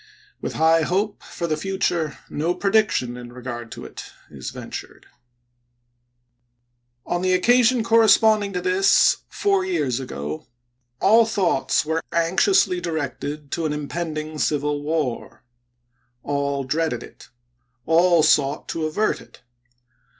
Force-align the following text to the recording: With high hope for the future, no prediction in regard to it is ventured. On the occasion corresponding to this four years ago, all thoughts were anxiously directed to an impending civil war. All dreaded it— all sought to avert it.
With 0.41 0.53
high 0.53 0.81
hope 0.81 1.21
for 1.21 1.45
the 1.45 1.55
future, 1.55 2.17
no 2.27 2.55
prediction 2.55 3.15
in 3.17 3.31
regard 3.31 3.71
to 3.73 3.85
it 3.85 4.13
is 4.31 4.49
ventured. 4.49 5.05
On 7.05 7.21
the 7.21 7.33
occasion 7.33 7.83
corresponding 7.83 8.51
to 8.53 8.61
this 8.61 9.17
four 9.29 9.63
years 9.63 9.99
ago, 9.99 10.47
all 10.99 11.27
thoughts 11.27 11.85
were 11.85 12.01
anxiously 12.11 12.81
directed 12.81 13.51
to 13.51 13.67
an 13.67 13.73
impending 13.73 14.39
civil 14.39 14.81
war. 14.81 15.43
All 16.23 16.63
dreaded 16.63 17.03
it— 17.03 17.29
all 17.85 18.23
sought 18.23 18.67
to 18.69 18.87
avert 18.87 19.21
it. 19.21 19.41